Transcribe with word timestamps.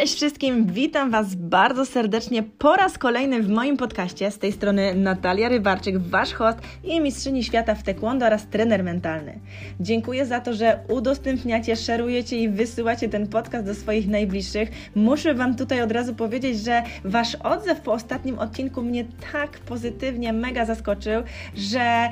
Cześć 0.00 0.14
wszystkim, 0.14 0.66
witam 0.66 1.10
Was 1.10 1.34
bardzo 1.34 1.86
serdecznie 1.86 2.42
po 2.42 2.76
raz 2.76 2.98
kolejny 2.98 3.42
w 3.42 3.48
moim 3.48 3.76
podcaście. 3.76 4.30
Z 4.30 4.38
tej 4.38 4.52
strony 4.52 4.94
Natalia 4.94 5.48
Rybarczyk, 5.48 5.98
Wasz 5.98 6.32
host 6.32 6.58
i 6.84 7.00
mistrzyni 7.00 7.44
świata 7.44 7.74
w 7.74 7.82
taekwondo 7.82 8.26
oraz 8.26 8.46
trener 8.46 8.84
mentalny. 8.84 9.40
Dziękuję 9.80 10.26
za 10.26 10.40
to, 10.40 10.54
że 10.54 10.80
udostępniacie, 10.88 11.76
szerujecie 11.76 12.38
i 12.38 12.48
wysyłacie 12.48 13.08
ten 13.08 13.26
podcast 13.26 13.66
do 13.66 13.74
swoich 13.74 14.08
najbliższych. 14.08 14.70
Muszę 14.94 15.34
Wam 15.34 15.56
tutaj 15.56 15.82
od 15.82 15.92
razu 15.92 16.14
powiedzieć, 16.14 16.58
że 16.58 16.82
Wasz 17.04 17.34
odzew 17.34 17.80
po 17.80 17.92
ostatnim 17.92 18.38
odcinku 18.38 18.82
mnie 18.82 19.04
tak 19.32 19.58
pozytywnie, 19.58 20.32
mega 20.32 20.64
zaskoczył, 20.64 21.22
że 21.54 22.08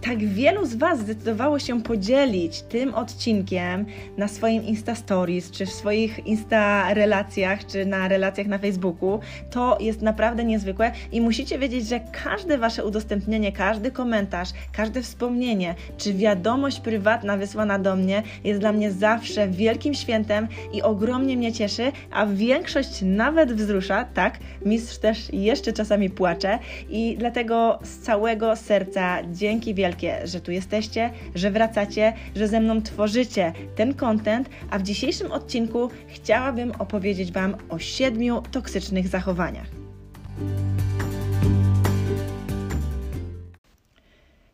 tak 0.00 0.18
wielu 0.18 0.66
z 0.66 0.74
Was 0.74 1.00
zdecydowało 1.00 1.58
się 1.58 1.82
podzielić 1.82 2.62
tym 2.62 2.94
odcinkiem 2.94 3.86
na 4.16 4.28
swoim 4.28 4.64
Insta 4.64 4.94
Stories, 4.94 5.50
czy 5.50 5.66
w 5.66 5.70
swoich 5.70 6.26
Insta 6.26 6.94
relacjach, 6.94 7.66
czy 7.66 7.84
na 7.86 8.08
relacjach 8.08 8.46
na 8.46 8.58
Facebooku, 8.58 9.20
to 9.50 9.78
jest 9.80 10.02
naprawdę 10.02 10.44
niezwykłe 10.44 10.92
i 11.12 11.20
musicie 11.20 11.58
wiedzieć, 11.58 11.88
że 11.88 12.00
każde 12.24 12.58
Wasze 12.58 12.84
udostępnienie, 12.84 13.52
każdy 13.52 13.90
komentarz, 13.90 14.48
każde 14.72 15.02
wspomnienie, 15.02 15.74
czy 15.98 16.14
wiadomość 16.14 16.80
prywatna 16.80 17.36
wysłana 17.36 17.78
do 17.78 17.96
mnie 17.96 18.22
jest 18.44 18.60
dla 18.60 18.72
mnie 18.72 18.92
zawsze 18.92 19.48
wielkim 19.48 19.94
świętem 19.94 20.48
i 20.72 20.82
ogromnie 20.82 21.36
mnie 21.36 21.52
cieszy, 21.52 21.92
a 22.10 22.26
większość 22.26 23.02
nawet 23.02 23.52
wzrusza, 23.52 24.04
tak, 24.04 24.38
mistrz 24.64 24.98
też 24.98 25.32
jeszcze 25.32 25.72
czasami 25.72 26.10
płacze 26.10 26.58
i 26.90 27.16
dlatego 27.18 27.78
z 27.82 27.98
całego 27.98 28.56
serca 28.56 29.18
dzięki 29.32 29.74
wielkie 29.74 29.89
wielkie, 29.90 30.26
że 30.26 30.40
tu 30.40 30.52
jesteście, 30.52 31.10
że 31.34 31.50
wracacie, 31.50 32.12
że 32.36 32.48
ze 32.48 32.60
mną 32.60 32.82
tworzycie 32.82 33.52
ten 33.76 33.94
content, 33.94 34.50
a 34.70 34.78
w 34.78 34.82
dzisiejszym 34.82 35.32
odcinku 35.32 35.90
chciałabym 36.08 36.72
opowiedzieć 36.78 37.32
Wam 37.32 37.56
o 37.68 37.78
siedmiu 37.78 38.42
toksycznych 38.52 39.08
zachowaniach. 39.08 39.66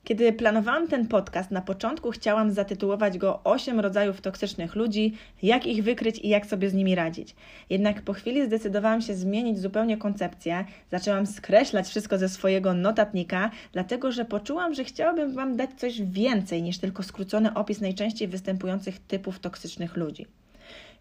Kiedy 0.07 0.33
planowałam 0.33 0.89
ten 0.89 1.07
podcast, 1.07 1.51
na 1.51 1.61
początku 1.61 2.11
chciałam 2.11 2.51
zatytułować 2.51 3.19
go 3.19 3.41
8 3.45 3.81
rodzajów 3.81 4.21
toksycznych 4.21 4.75
ludzi, 4.75 5.15
jak 5.43 5.67
ich 5.67 5.85
wykryć 5.85 6.19
i 6.19 6.29
jak 6.29 6.47
sobie 6.47 6.71
z 6.71 6.75
nimi 6.75 6.95
radzić. 6.95 7.35
Jednak 7.71 8.03
po 8.03 8.13
chwili 8.13 8.47
zdecydowałam 8.47 9.01
się 9.01 9.15
zmienić 9.15 9.59
zupełnie 9.59 9.97
koncepcję, 9.97 10.65
zaczęłam 10.91 11.27
skreślać 11.27 11.89
wszystko 11.89 12.19
ze 12.19 12.29
swojego 12.29 12.75
notatnika, 12.75 13.51
dlatego 13.73 14.13
że 14.13 14.25
poczułam, 14.25 14.75
że 14.75 14.85
chciałabym 14.85 15.35
Wam 15.35 15.57
dać 15.57 15.71
coś 15.77 16.03
więcej 16.03 16.63
niż 16.63 16.79
tylko 16.79 17.03
skrócony 17.03 17.55
opis 17.55 17.81
najczęściej 17.81 18.29
występujących 18.29 18.99
typów 18.99 19.39
toksycznych 19.39 19.97
ludzi. 19.97 20.27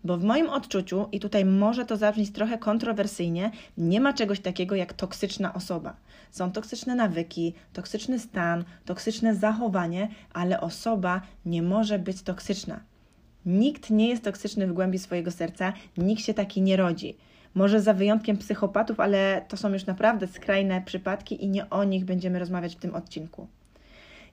Bo 0.03 0.17
w 0.17 0.23
moim 0.23 0.49
odczuciu, 0.49 1.09
i 1.11 1.19
tutaj 1.19 1.45
może 1.45 1.85
to 1.85 1.97
zabrzmieć 1.97 2.31
trochę 2.31 2.57
kontrowersyjnie, 2.57 3.51
nie 3.77 4.01
ma 4.01 4.13
czegoś 4.13 4.39
takiego 4.39 4.75
jak 4.75 4.93
toksyczna 4.93 5.53
osoba. 5.53 5.95
Są 6.35 6.51
toksyczne 6.51 6.95
nawyki, 6.95 7.53
toksyczny 7.73 8.19
stan, 8.19 8.63
toksyczne 8.85 9.35
zachowanie, 9.35 10.07
ale 10.33 10.61
osoba 10.61 11.21
nie 11.45 11.61
może 11.61 11.99
być 11.99 12.21
toksyczna. 12.21 12.79
Nikt 13.45 13.89
nie 13.89 14.09
jest 14.09 14.23
toksyczny 14.23 14.67
w 14.67 14.73
głębi 14.73 14.99
swojego 14.99 15.31
serca, 15.31 15.73
nikt 15.97 16.21
się 16.21 16.33
taki 16.33 16.61
nie 16.61 16.77
rodzi. 16.77 17.17
Może 17.53 17.81
za 17.81 17.93
wyjątkiem 17.93 18.37
psychopatów, 18.37 18.99
ale 18.99 19.45
to 19.47 19.57
są 19.57 19.73
już 19.73 19.85
naprawdę 19.85 20.27
skrajne 20.27 20.81
przypadki 20.81 21.43
i 21.43 21.49
nie 21.49 21.69
o 21.69 21.83
nich 21.83 22.05
będziemy 22.05 22.39
rozmawiać 22.39 22.75
w 22.75 22.79
tym 22.79 22.95
odcinku. 22.95 23.47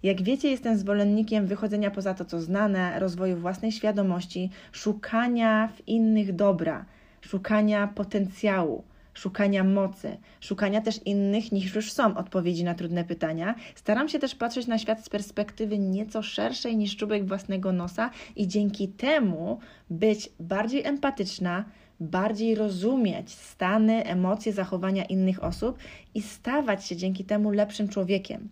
Jak 0.03 0.23
wiecie, 0.23 0.51
jestem 0.51 0.79
zwolennikiem 0.79 1.47
wychodzenia 1.47 1.91
poza 1.91 2.15
to, 2.15 2.25
co 2.25 2.41
znane, 2.41 3.01
rozwoju 3.01 3.37
własnej 3.37 3.73
świadomości, 3.73 4.51
szukania 4.73 5.69
w 5.77 5.89
innych 5.89 6.35
dobra, 6.35 6.85
szukania 7.21 7.87
potencjału, 7.87 8.85
szukania 9.15 9.65
mocy, 9.65 10.17
szukania 10.41 10.81
też 10.81 11.01
innych 11.05 11.53
niż 11.53 11.75
już 11.75 11.93
są 11.93 12.17
odpowiedzi 12.17 12.65
na 12.65 12.75
trudne 12.75 13.05
pytania. 13.05 13.55
Staram 13.75 14.09
się 14.09 14.19
też 14.19 14.35
patrzeć 14.35 14.67
na 14.67 14.79
świat 14.79 15.05
z 15.05 15.09
perspektywy 15.09 15.79
nieco 15.79 16.23
szerszej 16.23 16.77
niż 16.77 16.97
czubek 16.97 17.27
własnego 17.29 17.73
nosa 17.73 18.11
i 18.37 18.49
dzięki 18.49 18.89
temu 18.89 19.59
być 19.91 20.29
bardziej 20.41 20.87
empatyczna, 20.87 21.65
bardziej 22.01 22.55
rozumieć 22.55 23.31
stany, 23.31 24.05
emocje, 24.05 24.53
zachowania 24.53 25.05
innych 25.05 25.45
osób 25.45 25.79
i 26.15 26.23
stawać 26.23 26.87
się 26.87 26.97
dzięki 26.97 27.25
temu 27.25 27.51
lepszym 27.51 27.89
człowiekiem. 27.89 28.49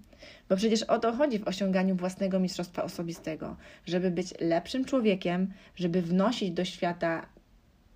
Bo 0.48 0.56
przecież 0.56 0.82
o 0.82 0.98
to 0.98 1.12
chodzi 1.12 1.38
w 1.38 1.48
osiąganiu 1.48 1.96
własnego 1.96 2.40
mistrzostwa 2.40 2.82
osobistego, 2.82 3.56
żeby 3.86 4.10
być 4.10 4.34
lepszym 4.40 4.84
człowiekiem, 4.84 5.52
żeby 5.76 6.02
wnosić 6.02 6.50
do 6.50 6.64
świata 6.64 7.26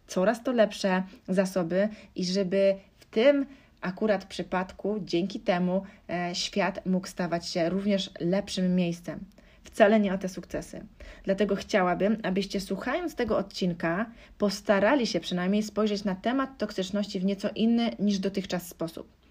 coraz 0.07 0.43
to 0.43 0.53
lepsze 0.53 1.03
zasoby 1.29 1.89
i 2.17 2.25
żeby 2.25 2.75
w 2.99 3.05
tym 3.05 3.47
akurat 3.81 4.25
przypadku 4.25 5.01
dzięki 5.01 5.41
temu 5.41 5.83
e, 6.11 6.35
świat 6.35 6.87
mógł 6.87 7.07
stawać 7.07 7.49
się 7.49 7.69
również 7.69 8.11
lepszym 8.21 8.75
miejscem. 8.77 9.21
Wcale 9.65 10.01
nie 10.01 10.15
o 10.15 10.19
te 10.19 10.29
sukcesy. 10.29 10.87
Dlatego 11.25 11.57
chciałabym, 11.57 12.17
abyście 12.23 12.61
słuchając 12.61 13.15
tego 13.15 13.39
odcinka 13.39 14.07
postarali 14.39 15.07
się 15.07 15.21
przynajmniej 15.21 15.63
spojrzeć 15.63 16.05
na 16.05 16.15
temat 16.15 16.59
toksyczności 16.59 17.21
w 17.21 17.25
nieco 17.25 17.49
inny 17.55 17.91
niż 17.99 18.19
dotychczas 18.19 18.69
sposób. 18.69 19.24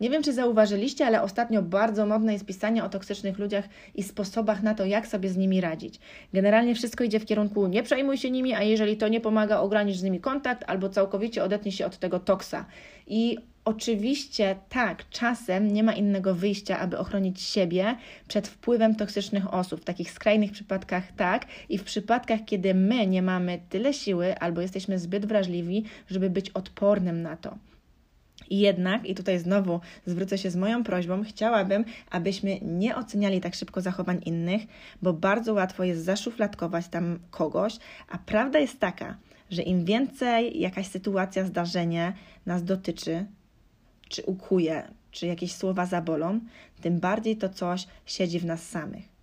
Nie 0.00 0.10
wiem, 0.10 0.22
czy 0.22 0.32
zauważyliście, 0.32 1.06
ale 1.06 1.22
ostatnio 1.22 1.62
bardzo 1.62 2.06
modne 2.06 2.32
jest 2.32 2.44
pisanie 2.44 2.84
o 2.84 2.88
toksycznych 2.88 3.38
ludziach 3.38 3.68
i 3.94 4.02
sposobach 4.02 4.62
na 4.62 4.74
to, 4.74 4.84
jak 4.84 5.06
sobie 5.06 5.28
z 5.28 5.36
nimi 5.36 5.60
radzić. 5.60 6.00
Generalnie 6.32 6.74
wszystko 6.74 7.04
idzie 7.04 7.20
w 7.20 7.26
kierunku 7.26 7.66
nie 7.66 7.82
przejmuj 7.82 8.16
się 8.16 8.30
nimi, 8.30 8.54
a 8.54 8.62
jeżeli 8.62 8.96
to 8.96 9.08
nie 9.08 9.20
pomaga, 9.20 9.60
ogranicz 9.60 9.96
z 9.96 10.02
nimi 10.02 10.20
kontakt 10.20 10.64
albo 10.66 10.88
całkowicie 10.88 11.44
odetnij 11.44 11.72
się 11.72 11.86
od 11.86 11.98
tego 11.98 12.20
toksa. 12.20 12.64
I 13.06 13.38
Oczywiście 13.68 14.56
tak, 14.68 15.08
czasem 15.10 15.72
nie 15.72 15.82
ma 15.82 15.92
innego 15.92 16.34
wyjścia, 16.34 16.78
aby 16.78 16.98
ochronić 16.98 17.40
siebie 17.40 17.96
przed 18.28 18.48
wpływem 18.48 18.94
toksycznych 18.94 19.54
osób. 19.54 19.80
W 19.80 19.84
takich 19.84 20.10
skrajnych 20.10 20.52
przypadkach 20.52 21.12
tak, 21.16 21.46
i 21.68 21.78
w 21.78 21.84
przypadkach, 21.84 22.40
kiedy 22.46 22.74
my 22.74 23.06
nie 23.06 23.22
mamy 23.22 23.60
tyle 23.68 23.92
siły 23.94 24.38
albo 24.38 24.60
jesteśmy 24.60 24.98
zbyt 24.98 25.26
wrażliwi, 25.26 25.84
żeby 26.10 26.30
być 26.30 26.50
odpornym 26.50 27.22
na 27.22 27.36
to. 27.36 27.58
I 28.50 28.58
jednak, 28.58 29.06
i 29.06 29.14
tutaj 29.14 29.38
znowu 29.38 29.80
zwrócę 30.06 30.38
się 30.38 30.50
z 30.50 30.56
moją 30.56 30.84
prośbą, 30.84 31.24
chciałabym, 31.24 31.84
abyśmy 32.10 32.58
nie 32.62 32.96
oceniali 32.96 33.40
tak 33.40 33.54
szybko 33.54 33.80
zachowań 33.80 34.20
innych, 34.24 34.62
bo 35.02 35.12
bardzo 35.12 35.54
łatwo 35.54 35.84
jest 35.84 36.04
zaszufladkować 36.04 36.88
tam 36.88 37.18
kogoś, 37.30 37.76
a 38.08 38.18
prawda 38.18 38.58
jest 38.58 38.80
taka, 38.80 39.16
że 39.50 39.62
im 39.62 39.84
więcej 39.84 40.60
jakaś 40.60 40.86
sytuacja, 40.86 41.44
zdarzenie 41.44 42.12
nas 42.46 42.64
dotyczy, 42.64 43.26
czy 44.08 44.22
ukuje, 44.22 44.82
czy 45.10 45.26
jakieś 45.26 45.54
słowa 45.54 45.86
zabolą, 45.86 46.40
tym 46.80 47.00
bardziej 47.00 47.36
to 47.36 47.48
coś 47.48 47.86
siedzi 48.06 48.40
w 48.40 48.44
nas 48.44 48.68
samych. 48.68 49.17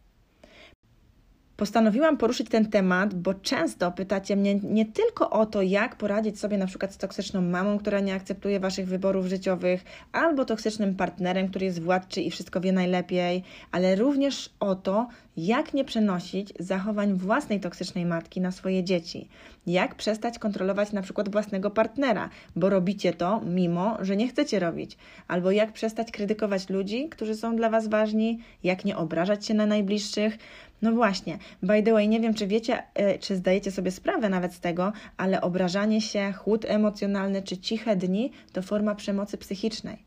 Postanowiłam 1.58 2.18
poruszyć 2.18 2.50
ten 2.50 2.66
temat, 2.66 3.14
bo 3.14 3.34
często 3.34 3.92
pytacie 3.92 4.36
mnie 4.36 4.56
nie 4.56 4.86
tylko 4.86 5.30
o 5.30 5.46
to, 5.46 5.62
jak 5.62 5.96
poradzić 5.96 6.40
sobie 6.40 6.58
na 6.58 6.68
przykład 6.68 6.94
z 6.94 6.98
toksyczną 6.98 7.42
mamą, 7.42 7.78
która 7.78 8.00
nie 8.00 8.14
akceptuje 8.14 8.60
waszych 8.60 8.88
wyborów 8.88 9.26
życiowych, 9.26 9.84
albo 10.12 10.46
toksycznym 10.46 10.96
partnerem, 10.96 11.50
który 11.50 11.66
jest 11.66 11.82
władczy 11.82 12.22
i 12.22 12.32
wszystko 12.32 12.62
wie 12.62 12.72
najlepiej, 12.72 13.44
ale 13.72 13.96
również 13.96 14.50
o 14.60 14.76
to, 14.76 15.08
jak 15.38 15.74
nie 15.74 15.86
przenosić 15.86 16.54
zachowań 16.60 17.14
własnej 17.14 17.60
toksycznej 17.60 18.06
matki 18.06 18.42
na 18.42 18.52
swoje 18.52 18.84
dzieci. 18.84 19.28
Jak 19.68 19.96
przestać 19.96 20.40
kontrolować 20.40 20.92
na 20.92 21.02
przykład 21.02 21.30
własnego 21.30 21.72
partnera, 21.72 22.30
bo 22.56 22.70
robicie 22.70 23.14
to 23.14 23.42
mimo, 23.46 23.98
że 24.02 24.16
nie 24.16 24.28
chcecie 24.28 24.60
robić. 24.60 24.98
Albo 25.28 25.52
jak 25.52 25.74
przestać 25.74 26.12
krytykować 26.12 26.70
ludzi, 26.70 27.10
którzy 27.10 27.36
są 27.36 27.56
dla 27.56 27.70
Was 27.70 27.88
ważni, 27.88 28.40
jak 28.64 28.86
nie 28.86 28.98
obrażać 28.98 29.46
się 29.46 29.54
na 29.54 29.66
najbliższych, 29.66 30.38
no 30.86 30.92
właśnie, 30.92 31.38
by 31.64 31.84
the 31.84 31.92
way, 31.92 32.08
nie 32.08 32.20
wiem, 32.20 32.34
czy 32.34 32.48
wiecie, 32.48 32.84
e, 32.94 33.20
czy 33.20 33.36
zdajecie 33.36 33.72
sobie 33.72 33.92
sprawę 33.92 34.30
nawet 34.30 34.54
z 34.54 34.60
tego, 34.60 34.94
ale 35.18 35.42
obrażanie 35.42 36.02
się, 36.02 36.34
chłód 36.34 36.66
emocjonalny 36.68 37.42
czy 37.42 37.58
ciche 37.58 37.96
dni 37.96 38.32
to 38.54 38.62
forma 38.62 38.96
przemocy 38.96 39.38
psychicznej. 39.38 39.98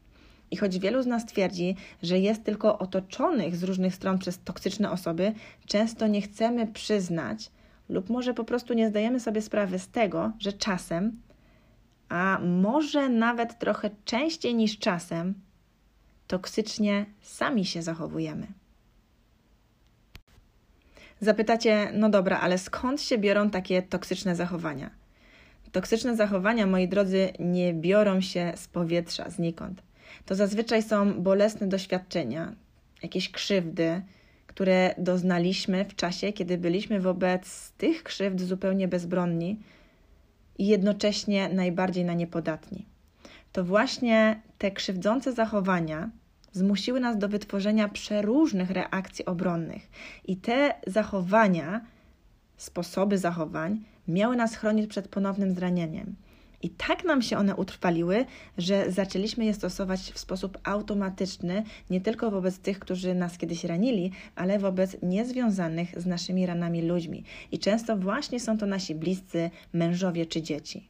I 0.50 0.56
choć 0.56 0.78
wielu 0.78 1.02
z 1.02 1.06
nas 1.06 1.26
twierdzi, 1.26 1.76
że 2.02 2.18
jest 2.18 2.44
tylko 2.44 2.78
otoczonych 2.78 3.56
z 3.56 3.62
różnych 3.62 3.94
stron 3.94 4.18
przez 4.18 4.38
toksyczne 4.38 4.90
osoby, 4.90 5.32
często 5.66 6.06
nie 6.06 6.22
chcemy 6.22 6.66
przyznać, 6.66 7.50
lub 7.88 8.10
może 8.10 8.34
po 8.34 8.44
prostu 8.44 8.74
nie 8.74 8.88
zdajemy 8.88 9.20
sobie 9.20 9.42
sprawy 9.42 9.78
z 9.78 9.88
tego, 9.88 10.32
że 10.38 10.52
czasem, 10.52 11.22
a 12.08 12.38
może 12.44 13.08
nawet 13.08 13.58
trochę 13.58 13.90
częściej 14.04 14.54
niż 14.54 14.78
czasem, 14.78 15.34
toksycznie 16.26 17.06
sami 17.20 17.64
się 17.64 17.82
zachowujemy. 17.82 18.46
Zapytacie, 21.20 21.90
no 21.94 22.08
dobra, 22.08 22.40
ale 22.40 22.58
skąd 22.58 23.02
się 23.02 23.18
biorą 23.18 23.50
takie 23.50 23.82
toksyczne 23.82 24.36
zachowania? 24.36 24.90
Toksyczne 25.72 26.16
zachowania, 26.16 26.66
moi 26.66 26.88
drodzy, 26.88 27.32
nie 27.38 27.74
biorą 27.74 28.20
się 28.20 28.52
z 28.56 28.68
powietrza, 28.68 29.30
znikąd. 29.30 29.82
To 30.26 30.34
zazwyczaj 30.34 30.82
są 30.82 31.22
bolesne 31.22 31.66
doświadczenia, 31.66 32.52
jakieś 33.02 33.30
krzywdy, 33.30 34.02
które 34.46 34.94
doznaliśmy 34.98 35.84
w 35.84 35.94
czasie, 35.94 36.32
kiedy 36.32 36.58
byliśmy 36.58 37.00
wobec 37.00 37.70
tych 37.70 38.02
krzywd 38.02 38.40
zupełnie 38.40 38.88
bezbronni 38.88 39.60
i 40.58 40.66
jednocześnie 40.66 41.48
najbardziej 41.48 42.04
na 42.04 42.14
nie 42.14 42.26
podatni. 42.26 42.86
To 43.52 43.64
właśnie 43.64 44.40
te 44.58 44.70
krzywdzące 44.70 45.32
zachowania 45.32 46.10
zmusiły 46.52 47.00
nas 47.00 47.18
do 47.18 47.28
wytworzenia 47.28 47.88
przeróżnych 47.88 48.70
reakcji 48.70 49.24
obronnych, 49.24 49.90
i 50.24 50.36
te 50.36 50.74
zachowania, 50.86 51.80
sposoby 52.56 53.18
zachowań, 53.18 53.84
miały 54.08 54.36
nas 54.36 54.56
chronić 54.56 54.86
przed 54.86 55.08
ponownym 55.08 55.54
zranieniem. 55.54 56.16
I 56.62 56.70
tak 56.70 57.04
nam 57.04 57.22
się 57.22 57.38
one 57.38 57.56
utrwaliły, 57.56 58.24
że 58.58 58.92
zaczęliśmy 58.92 59.44
je 59.44 59.54
stosować 59.54 60.00
w 60.00 60.18
sposób 60.18 60.58
automatyczny, 60.64 61.64
nie 61.90 62.00
tylko 62.00 62.30
wobec 62.30 62.58
tych, 62.58 62.78
którzy 62.78 63.14
nas 63.14 63.38
kiedyś 63.38 63.64
ranili, 63.64 64.12
ale 64.34 64.58
wobec 64.58 64.96
niezwiązanych 65.02 66.00
z 66.00 66.06
naszymi 66.06 66.46
ranami 66.46 66.82
ludźmi. 66.82 67.24
I 67.52 67.58
często 67.58 67.96
właśnie 67.96 68.40
są 68.40 68.58
to 68.58 68.66
nasi 68.66 68.94
bliscy, 68.94 69.50
mężowie 69.72 70.26
czy 70.26 70.42
dzieci. 70.42 70.88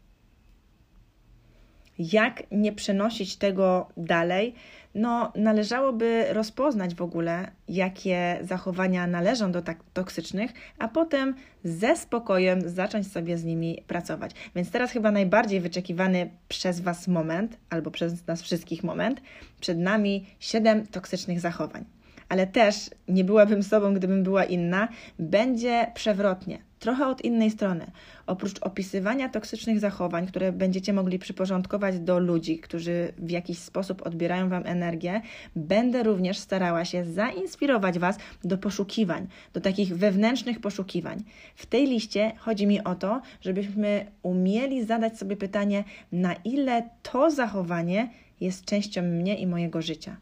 Jak 1.98 2.42
nie 2.50 2.72
przenosić 2.72 3.36
tego 3.36 3.88
dalej? 3.96 4.54
no, 4.98 5.32
należałoby 5.36 6.24
rozpoznać 6.32 6.94
w 6.94 7.02
ogóle, 7.02 7.50
jakie 7.68 8.38
zachowania 8.42 9.06
należą 9.06 9.52
do 9.52 9.62
tak 9.62 9.78
toksycznych, 9.92 10.50
a 10.78 10.88
potem 10.88 11.34
ze 11.64 11.96
spokojem 11.96 12.68
zacząć 12.68 13.12
sobie 13.12 13.38
z 13.38 13.44
nimi 13.44 13.82
pracować. 13.86 14.32
Więc 14.56 14.70
teraz 14.70 14.90
chyba 14.90 15.10
najbardziej 15.10 15.60
wyczekiwany 15.60 16.30
przez 16.48 16.80
Was 16.80 17.08
moment, 17.08 17.56
albo 17.70 17.90
przez 17.90 18.26
nas 18.26 18.42
wszystkich 18.42 18.84
moment, 18.84 19.20
przed 19.60 19.78
nami 19.78 20.26
siedem 20.40 20.86
toksycznych 20.86 21.40
zachowań 21.40 21.84
ale 22.28 22.46
też 22.46 22.90
nie 23.08 23.24
byłabym 23.24 23.62
sobą, 23.62 23.94
gdybym 23.94 24.22
była 24.22 24.44
inna, 24.44 24.88
będzie 25.18 25.86
przewrotnie, 25.94 26.58
trochę 26.78 27.06
od 27.06 27.24
innej 27.24 27.50
strony. 27.50 27.86
Oprócz 28.26 28.58
opisywania 28.60 29.28
toksycznych 29.28 29.80
zachowań, 29.80 30.26
które 30.26 30.52
będziecie 30.52 30.92
mogli 30.92 31.18
przyporządkować 31.18 31.98
do 31.98 32.18
ludzi, 32.18 32.58
którzy 32.58 33.12
w 33.18 33.30
jakiś 33.30 33.58
sposób 33.58 34.06
odbierają 34.06 34.48
Wam 34.48 34.66
energię, 34.66 35.20
będę 35.56 36.02
również 36.02 36.38
starała 36.38 36.84
się 36.84 37.04
zainspirować 37.04 37.98
Was 37.98 38.18
do 38.44 38.58
poszukiwań, 38.58 39.26
do 39.52 39.60
takich 39.60 39.96
wewnętrznych 39.96 40.60
poszukiwań. 40.60 41.24
W 41.56 41.66
tej 41.66 41.86
liście 41.86 42.32
chodzi 42.38 42.66
mi 42.66 42.84
o 42.84 42.94
to, 42.94 43.22
żebyśmy 43.40 44.06
umieli 44.22 44.84
zadać 44.84 45.18
sobie 45.18 45.36
pytanie, 45.36 45.84
na 46.12 46.34
ile 46.34 46.90
to 47.02 47.30
zachowanie 47.30 48.10
jest 48.40 48.64
częścią 48.64 49.02
mnie 49.02 49.38
i 49.38 49.46
mojego 49.46 49.82
życia. 49.82 50.16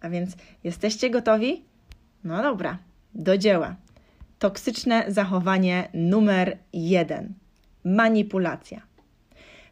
A 0.00 0.08
więc 0.08 0.36
jesteście 0.64 1.10
gotowi? 1.10 1.62
No 2.24 2.42
dobra, 2.42 2.78
do 3.14 3.38
dzieła. 3.38 3.76
Toksyczne 4.44 5.04
zachowanie 5.08 5.88
numer 5.94 6.58
jeden 6.72 7.34
manipulacja. 7.84 8.80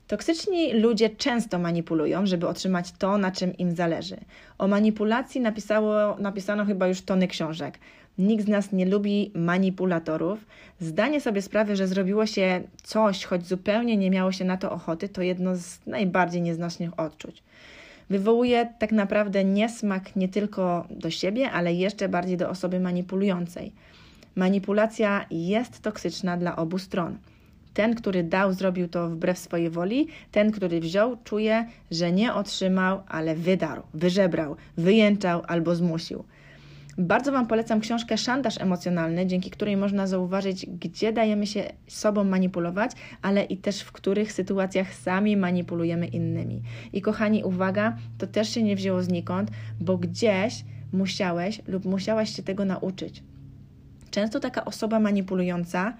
Toksyczni 0.06 0.72
ludzie 0.72 1.10
często 1.10 1.58
manipulują, 1.58 2.26
żeby 2.26 2.48
otrzymać 2.48 2.92
to, 2.92 3.18
na 3.18 3.30
czym 3.30 3.56
im 3.56 3.76
zależy. 3.76 4.16
O 4.58 4.68
manipulacji 4.68 5.40
napisało, 5.40 6.16
napisano 6.18 6.64
chyba 6.64 6.86
już 6.88 7.02
tony 7.02 7.28
książek. 7.28 7.78
Nikt 8.18 8.44
z 8.44 8.48
nas 8.48 8.72
nie 8.72 8.86
lubi 8.86 9.30
manipulatorów. 9.34 10.46
Zdanie 10.80 11.20
sobie 11.20 11.42
sprawy, 11.42 11.76
że 11.76 11.88
zrobiło 11.88 12.26
się 12.26 12.62
coś, 12.82 13.24
choć 13.24 13.46
zupełnie 13.46 13.96
nie 13.96 14.10
miało 14.10 14.32
się 14.32 14.44
na 14.44 14.56
to 14.56 14.72
ochoty, 14.72 15.08
to 15.08 15.22
jedno 15.22 15.56
z 15.56 15.86
najbardziej 15.86 16.42
nieznośnych 16.42 17.00
odczuć 17.00 17.42
wywołuje 18.10 18.74
tak 18.78 18.92
naprawdę 18.92 19.44
niesmak 19.44 20.16
nie 20.16 20.28
tylko 20.28 20.86
do 20.90 21.10
siebie, 21.10 21.50
ale 21.50 21.74
jeszcze 21.74 22.08
bardziej 22.08 22.36
do 22.36 22.50
osoby 22.50 22.80
manipulującej. 22.80 23.72
Manipulacja 24.36 25.26
jest 25.30 25.82
toksyczna 25.82 26.36
dla 26.36 26.56
obu 26.56 26.78
stron. 26.78 27.18
Ten, 27.74 27.94
który 27.94 28.24
dał, 28.24 28.52
zrobił 28.52 28.88
to 28.88 29.08
wbrew 29.08 29.38
swojej 29.38 29.70
woli, 29.70 30.08
ten, 30.30 30.50
który 30.50 30.80
wziął, 30.80 31.16
czuje, 31.24 31.66
że 31.90 32.12
nie 32.12 32.34
otrzymał, 32.34 33.02
ale 33.08 33.34
wydarł, 33.34 33.82
wyżebrał, 33.94 34.56
wyjęczał 34.76 35.42
albo 35.48 35.74
zmusił. 35.74 36.24
Bardzo 36.98 37.32
Wam 37.32 37.46
polecam 37.46 37.80
książkę 37.80 38.18
Szantaż 38.18 38.60
emocjonalny, 38.60 39.26
dzięki 39.26 39.50
której 39.50 39.76
można 39.76 40.06
zauważyć, 40.06 40.66
gdzie 40.66 41.12
dajemy 41.12 41.46
się 41.46 41.64
sobą 41.86 42.24
manipulować, 42.24 42.92
ale 43.22 43.44
i 43.44 43.56
też 43.56 43.80
w 43.80 43.92
których 43.92 44.32
sytuacjach 44.32 44.94
sami 44.94 45.36
manipulujemy 45.36 46.06
innymi. 46.06 46.62
I 46.92 47.02
kochani, 47.02 47.44
uwaga, 47.44 47.96
to 48.18 48.26
też 48.26 48.48
się 48.48 48.62
nie 48.62 48.76
wzięło 48.76 49.02
znikąd, 49.02 49.50
bo 49.80 49.98
gdzieś 49.98 50.64
musiałeś 50.92 51.62
lub 51.68 51.84
musiałaś 51.84 52.36
się 52.36 52.42
tego 52.42 52.64
nauczyć. 52.64 53.22
Często 54.12 54.40
taka 54.40 54.64
osoba 54.64 55.00
manipulująca 55.00 55.96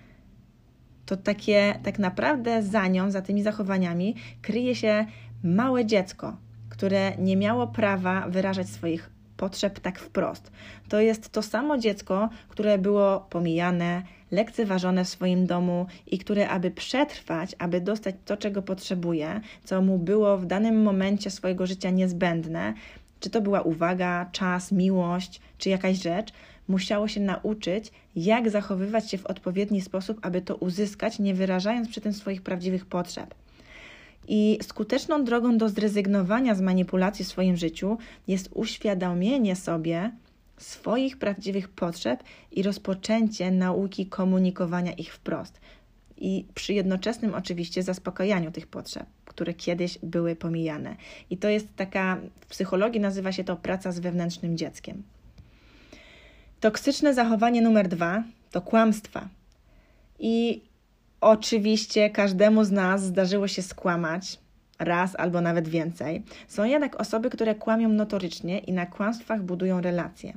to 1.06 1.16
takie 1.16 1.78
tak 1.82 1.98
naprawdę 1.98 2.62
za 2.62 2.88
nią, 2.88 3.10
za 3.10 3.22
tymi 3.22 3.42
zachowaniami 3.42 4.14
kryje 4.42 4.74
się 4.74 5.06
małe 5.44 5.86
dziecko, 5.86 6.36
które 6.68 7.16
nie 7.16 7.36
miało 7.36 7.66
prawa 7.66 8.28
wyrażać 8.28 8.68
swoich 8.68 9.10
potrzeb 9.36 9.80
tak 9.80 9.98
wprost. 9.98 10.52
To 10.88 11.00
jest 11.00 11.28
to 11.28 11.42
samo 11.42 11.78
dziecko, 11.78 12.28
które 12.48 12.78
było 12.78 13.26
pomijane, 13.30 14.02
lekceważone 14.30 15.04
w 15.04 15.08
swoim 15.08 15.46
domu 15.46 15.86
i 16.06 16.18
które, 16.18 16.48
aby 16.48 16.70
przetrwać, 16.70 17.56
aby 17.58 17.80
dostać 17.80 18.14
to, 18.24 18.36
czego 18.36 18.62
potrzebuje, 18.62 19.40
co 19.64 19.82
mu 19.82 19.98
było 19.98 20.38
w 20.38 20.46
danym 20.46 20.82
momencie 20.82 21.30
swojego 21.30 21.66
życia 21.66 21.90
niezbędne, 21.90 22.74
czy 23.20 23.30
to 23.30 23.40
była 23.40 23.60
uwaga, 23.60 24.28
czas, 24.32 24.72
miłość, 24.72 25.40
czy 25.58 25.68
jakaś 25.68 26.02
rzecz, 26.02 26.32
musiało 26.72 27.08
się 27.08 27.20
nauczyć, 27.20 27.92
jak 28.16 28.50
zachowywać 28.50 29.10
się 29.10 29.18
w 29.18 29.26
odpowiedni 29.26 29.80
sposób, 29.80 30.18
aby 30.22 30.42
to 30.42 30.56
uzyskać, 30.56 31.18
nie 31.18 31.34
wyrażając 31.34 31.88
przy 31.88 32.00
tym 32.00 32.12
swoich 32.12 32.42
prawdziwych 32.42 32.86
potrzeb. 32.86 33.34
I 34.28 34.58
skuteczną 34.62 35.24
drogą 35.24 35.58
do 35.58 35.68
zrezygnowania 35.68 36.54
z 36.54 36.60
manipulacji 36.60 37.24
w 37.24 37.28
swoim 37.28 37.56
życiu 37.56 37.98
jest 38.28 38.48
uświadomienie 38.54 39.56
sobie 39.56 40.10
swoich 40.58 41.18
prawdziwych 41.18 41.68
potrzeb 41.68 42.22
i 42.52 42.62
rozpoczęcie 42.62 43.50
nauki 43.50 44.06
komunikowania 44.06 44.92
ich 44.92 45.14
wprost. 45.14 45.60
I 46.18 46.44
przy 46.54 46.72
jednoczesnym 46.74 47.34
oczywiście 47.34 47.82
zaspokajaniu 47.82 48.50
tych 48.50 48.66
potrzeb, 48.66 49.06
które 49.24 49.54
kiedyś 49.54 49.98
były 50.02 50.36
pomijane. 50.36 50.96
I 51.30 51.36
to 51.36 51.48
jest 51.48 51.66
taka, 51.76 52.20
w 52.40 52.46
psychologii 52.46 53.00
nazywa 53.00 53.32
się 53.32 53.44
to 53.44 53.56
praca 53.56 53.92
z 53.92 53.98
wewnętrznym 53.98 54.56
dzieckiem. 54.56 55.02
Toksyczne 56.62 57.14
zachowanie 57.14 57.62
numer 57.62 57.88
dwa 57.88 58.22
to 58.50 58.60
kłamstwa. 58.60 59.28
I 60.18 60.62
Oczywiście 61.22 62.10
każdemu 62.10 62.64
z 62.64 62.70
nas 62.70 63.02
zdarzyło 63.02 63.48
się 63.48 63.62
skłamać 63.62 64.38
raz 64.78 65.16
albo 65.16 65.40
nawet 65.40 65.68
więcej. 65.68 66.22
Są 66.48 66.64
jednak 66.64 67.00
osoby, 67.00 67.30
które 67.30 67.54
kłamią 67.54 67.88
notorycznie 67.88 68.58
i 68.58 68.72
na 68.72 68.86
kłamstwach 68.86 69.42
budują 69.42 69.80
relacje. 69.80 70.32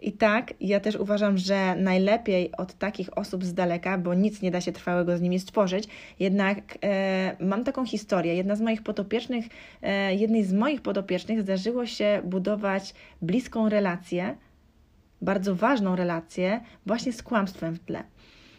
I 0.00 0.12
tak, 0.12 0.54
ja 0.60 0.80
też 0.80 0.96
uważam, 0.96 1.38
że 1.38 1.76
najlepiej 1.76 2.52
od 2.56 2.74
takich 2.74 3.18
osób 3.18 3.44
z 3.44 3.54
daleka, 3.54 3.98
bo 3.98 4.14
nic 4.14 4.42
nie 4.42 4.50
da 4.50 4.60
się 4.60 4.72
trwałego 4.72 5.18
z 5.18 5.20
nimi 5.20 5.40
stworzyć. 5.40 5.88
Jednak 6.20 6.78
e, 6.84 7.36
mam 7.40 7.64
taką 7.64 7.86
historię. 7.86 8.34
Jedna 8.34 8.56
z 8.56 8.60
moich 8.60 8.82
podopiecznych, 8.82 9.44
e, 9.82 10.14
jednej 10.14 10.44
z 10.44 10.52
moich 10.52 10.82
podopiecznych 10.82 11.42
zdarzyło 11.42 11.86
się 11.86 12.20
budować 12.24 12.94
bliską 13.22 13.68
relację, 13.68 14.36
bardzo 15.22 15.54
ważną 15.54 15.96
relację, 15.96 16.60
właśnie 16.86 17.12
z 17.12 17.22
kłamstwem 17.22 17.74
w 17.74 17.80
tle. 17.80 18.04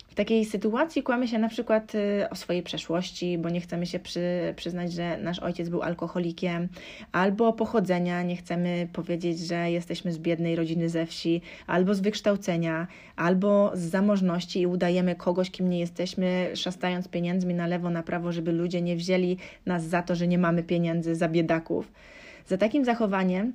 W 0.10 0.16
takiej 0.16 0.46
sytuacji 0.46 1.04
kłamy 1.04 1.28
się 1.28 1.40
na 1.40 1.50
przykład 1.50 1.96
y, 1.96 2.30
o 2.30 2.36
swojej 2.36 2.64
przeszłości, 2.64 3.38
bo 3.38 3.50
nie 3.50 3.62
chcemy 3.62 3.86
się 3.86 4.00
przy, 4.00 4.54
przyznać, 4.56 4.94
że 4.94 5.18
nasz 5.18 5.40
ojciec 5.40 5.70
był 5.70 5.82
alkoholikiem, 5.82 6.68
albo 7.12 7.54
pochodzenia, 7.54 8.24
nie 8.24 8.36
chcemy 8.36 8.88
powiedzieć, 8.94 9.40
że 9.40 9.72
jesteśmy 9.72 10.14
z 10.14 10.18
biednej 10.18 10.56
rodziny 10.56 10.90
ze 10.90 11.06
wsi, 11.06 11.42
albo 11.68 11.94
z 11.94 12.00
wykształcenia, 12.00 12.88
albo 13.16 13.72
z 13.74 13.80
zamożności 13.80 14.62
i 14.62 14.68
udajemy 14.68 15.16
kogoś, 15.16 15.52
kim 15.52 15.70
nie 15.70 15.80
jesteśmy, 15.80 16.52
szastając 16.56 17.08
pieniędzmi 17.08 17.54
na 17.54 17.68
lewo, 17.68 17.90
na 17.90 18.04
prawo, 18.04 18.32
żeby 18.32 18.52
ludzie 18.52 18.82
nie 18.82 18.96
wzięli 18.96 19.38
nas 19.66 19.84
za 19.84 20.02
to, 20.02 20.16
że 20.16 20.28
nie 20.28 20.38
mamy 20.38 20.64
pieniędzy, 20.64 21.16
za 21.16 21.30
biedaków. 21.30 21.92
Za 22.48 22.58
takim 22.58 22.86
zachowaniem 22.86 23.54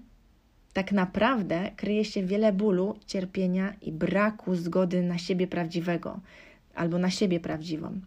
tak 0.75 0.93
naprawdę 0.93 1.71
kryje 1.77 2.05
się 2.05 2.23
wiele 2.23 2.53
bólu, 2.53 2.99
cierpienia 3.07 3.75
i 3.83 3.93
braku 3.93 4.55
zgody 4.55 5.03
na 5.03 5.19
siebie 5.19 5.47
prawdziwego 5.47 6.21
albo 6.75 6.99
na 6.99 7.11
siebie 7.11 7.41
prawdziwą. 7.41 8.01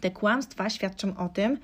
Te 0.00 0.10
kłamstwa 0.10 0.70
świadczą 0.70 1.16
o 1.16 1.28
tym, 1.28 1.58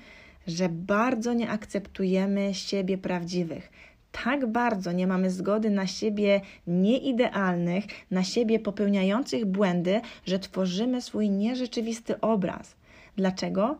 że 0.47 0.69
bardzo 0.69 1.33
nie 1.33 1.49
akceptujemy 1.49 2.53
siebie 2.53 2.97
prawdziwych. 2.97 3.71
Tak 4.11 4.51
bardzo 4.51 4.91
nie 4.91 5.07
mamy 5.07 5.31
zgody 5.31 5.69
na 5.69 5.87
siebie 5.87 6.41
nieidealnych, 6.67 7.83
na 8.11 8.23
siebie 8.23 8.59
popełniających 8.59 9.45
błędy, 9.45 10.01
że 10.25 10.39
tworzymy 10.39 11.01
swój 11.01 11.29
nierzeczywisty 11.29 12.21
obraz. 12.21 12.75
Dlaczego? 13.15 13.77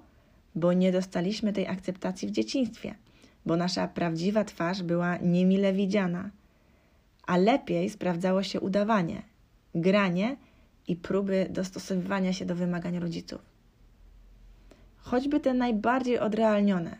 Bo 0.56 0.74
nie 0.74 0.92
dostaliśmy 0.92 1.54
tej 1.54 1.68
akceptacji 1.68 2.28
w 2.28 2.32
dzieciństwie, 2.32 2.96
bo 3.46 3.58
nasza 3.58 3.88
prawdziwa 3.88 4.44
twarz 4.44 4.84
była 4.84 5.18
niemile 5.18 5.74
widziana 5.74 6.30
a 7.32 7.38
lepiej 7.38 7.90
sprawdzało 7.90 8.44
się 8.44 8.60
udawanie, 8.60 9.22
granie 9.76 10.38
i 10.88 10.96
próby 10.96 11.48
dostosowywania 11.50 12.34
się 12.34 12.46
do 12.46 12.56
wymagań 12.56 13.00
rodziców. 13.00 13.42
choćby 14.98 15.40
te 15.40 15.54
najbardziej 15.54 16.20
odrealnione 16.20 16.98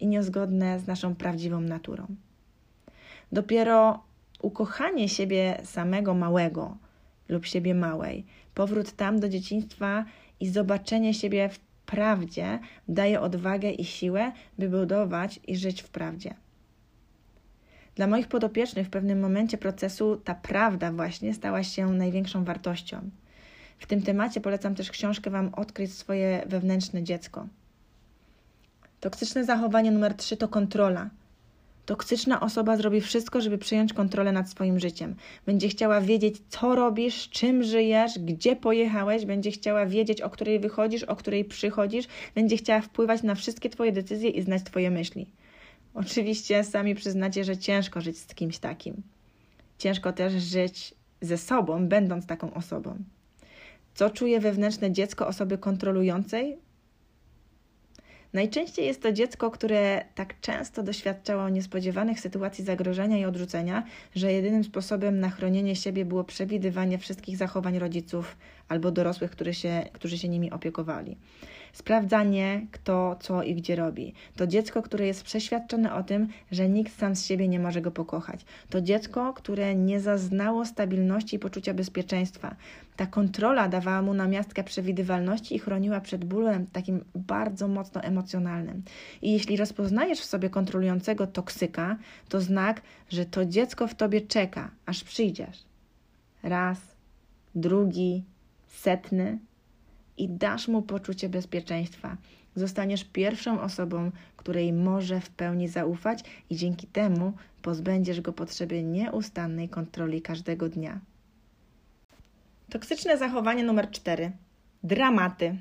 i 0.00 0.06
niezgodne 0.06 0.80
z 0.80 0.86
naszą 0.86 1.14
prawdziwą 1.14 1.60
naturą. 1.60 2.06
Dopiero 3.32 4.02
ukochanie 4.42 5.08
siebie 5.08 5.60
samego 5.64 6.14
małego 6.14 6.76
lub 7.28 7.46
siebie 7.46 7.74
małej, 7.74 8.26
powrót 8.54 8.92
tam 8.92 9.20
do 9.20 9.28
dzieciństwa 9.28 10.04
i 10.40 10.48
zobaczenie 10.48 11.14
siebie 11.14 11.48
w 11.48 11.58
prawdzie 11.86 12.58
daje 12.88 13.20
odwagę 13.20 13.70
i 13.70 13.84
siłę, 13.84 14.32
by 14.58 14.68
budować 14.68 15.40
i 15.46 15.56
żyć 15.56 15.82
w 15.82 15.88
prawdzie. 15.88 16.34
Dla 17.94 18.06
moich 18.06 18.28
podopiecznych 18.28 18.86
w 18.86 18.90
pewnym 18.90 19.20
momencie 19.20 19.58
procesu 19.58 20.16
ta 20.16 20.34
prawda 20.34 20.92
właśnie 20.92 21.34
stała 21.34 21.62
się 21.62 21.86
największą 21.92 22.44
wartością. 22.44 23.10
W 23.78 23.86
tym 23.86 24.02
temacie 24.02 24.40
polecam 24.40 24.74
też 24.74 24.90
książkę 24.90 25.30
Wam 25.30 25.54
Odkryć 25.54 25.94
swoje 25.94 26.42
wewnętrzne 26.46 27.02
dziecko. 27.02 27.46
Toksyczne 29.00 29.44
zachowanie 29.44 29.90
numer 29.90 30.14
3 30.14 30.36
to 30.36 30.48
kontrola. 30.48 31.10
Toksyczna 31.86 32.40
osoba 32.40 32.76
zrobi 32.76 33.00
wszystko, 33.00 33.40
żeby 33.40 33.58
przejąć 33.58 33.92
kontrolę 33.92 34.32
nad 34.32 34.50
swoim 34.50 34.80
życiem. 34.80 35.14
Będzie 35.46 35.68
chciała 35.68 36.00
wiedzieć, 36.00 36.36
co 36.48 36.74
robisz, 36.74 37.28
czym 37.28 37.62
żyjesz, 37.62 38.18
gdzie 38.18 38.56
pojechałeś, 38.56 39.26
będzie 39.26 39.50
chciała 39.50 39.86
wiedzieć, 39.86 40.20
o 40.20 40.30
której 40.30 40.60
wychodzisz, 40.60 41.02
o 41.02 41.16
której 41.16 41.44
przychodzisz, 41.44 42.06
będzie 42.34 42.56
chciała 42.56 42.80
wpływać 42.80 43.22
na 43.22 43.34
wszystkie 43.34 43.70
Twoje 43.70 43.92
decyzje 43.92 44.30
i 44.30 44.42
znać 44.42 44.62
Twoje 44.62 44.90
myśli. 44.90 45.26
Oczywiście 45.94 46.64
sami 46.64 46.94
przyznacie, 46.94 47.44
że 47.44 47.56
ciężko 47.56 48.00
żyć 48.00 48.18
z 48.18 48.34
kimś 48.34 48.58
takim. 48.58 49.02
Ciężko 49.78 50.12
też 50.12 50.32
żyć 50.32 50.94
ze 51.20 51.38
sobą, 51.38 51.88
będąc 51.88 52.26
taką 52.26 52.54
osobą. 52.54 52.98
Co 53.94 54.10
czuje 54.10 54.40
wewnętrzne 54.40 54.92
dziecko 54.92 55.26
osoby 55.26 55.58
kontrolującej? 55.58 56.58
Najczęściej 58.32 58.86
jest 58.86 59.02
to 59.02 59.12
dziecko, 59.12 59.50
które 59.50 60.04
tak 60.14 60.40
często 60.40 60.82
doświadczało 60.82 61.48
niespodziewanych 61.48 62.20
sytuacji 62.20 62.64
zagrożenia 62.64 63.18
i 63.18 63.24
odrzucenia, 63.24 63.82
że 64.14 64.32
jedynym 64.32 64.64
sposobem 64.64 65.20
na 65.20 65.30
chronienie 65.30 65.76
siebie 65.76 66.04
było 66.04 66.24
przewidywanie 66.24 66.98
wszystkich 66.98 67.36
zachowań 67.36 67.78
rodziców 67.78 68.36
albo 68.68 68.90
dorosłych, 68.90 69.30
którzy 69.30 69.54
się, 69.54 69.88
którzy 69.92 70.18
się 70.18 70.28
nimi 70.28 70.50
opiekowali. 70.50 71.16
Sprawdzanie, 71.72 72.66
kto, 72.72 73.16
co 73.20 73.42
i 73.42 73.54
gdzie 73.54 73.76
robi. 73.76 74.14
To 74.36 74.46
dziecko, 74.46 74.82
które 74.82 75.06
jest 75.06 75.24
przeświadczone 75.24 75.94
o 75.94 76.02
tym, 76.02 76.28
że 76.50 76.68
nikt 76.68 76.98
sam 76.98 77.16
z 77.16 77.26
siebie 77.26 77.48
nie 77.48 77.60
może 77.60 77.80
go 77.80 77.90
pokochać. 77.90 78.40
To 78.68 78.80
dziecko, 78.80 79.32
które 79.32 79.74
nie 79.74 80.00
zaznało 80.00 80.66
stabilności 80.66 81.36
i 81.36 81.38
poczucia 81.38 81.74
bezpieczeństwa. 81.74 82.56
Ta 83.00 83.06
kontrola 83.06 83.68
dawała 83.68 84.02
mu 84.02 84.14
namiastkę 84.14 84.64
przewidywalności 84.64 85.54
i 85.54 85.58
chroniła 85.58 86.00
przed 86.00 86.24
bólem 86.24 86.66
takim 86.66 87.04
bardzo 87.14 87.68
mocno 87.68 88.00
emocjonalnym. 88.00 88.82
I 89.22 89.32
jeśli 89.32 89.56
rozpoznajesz 89.56 90.20
w 90.20 90.24
sobie 90.24 90.50
kontrolującego 90.50 91.26
toksyka, 91.26 91.96
to 92.28 92.40
znak, 92.40 92.82
że 93.08 93.26
to 93.26 93.44
dziecko 93.44 93.86
w 93.88 93.94
tobie 93.94 94.20
czeka, 94.20 94.70
aż 94.86 95.04
przyjdziesz. 95.04 95.64
Raz, 96.42 96.78
drugi, 97.54 98.24
setny 98.68 99.38
i 100.18 100.28
dasz 100.28 100.68
mu 100.68 100.82
poczucie 100.82 101.28
bezpieczeństwa. 101.28 102.16
Zostaniesz 102.56 103.04
pierwszą 103.04 103.60
osobą, 103.60 104.10
której 104.36 104.72
może 104.72 105.20
w 105.20 105.30
pełni 105.30 105.68
zaufać, 105.68 106.24
i 106.50 106.56
dzięki 106.56 106.86
temu 106.86 107.32
pozbędziesz 107.62 108.20
go 108.20 108.32
potrzeby 108.32 108.82
nieustannej 108.82 109.68
kontroli 109.68 110.22
każdego 110.22 110.68
dnia. 110.68 111.00
Toksyczne 112.70 113.18
zachowanie 113.18 113.64
numer 113.64 113.90
4. 113.90 114.30
Dramaty. 114.82 115.56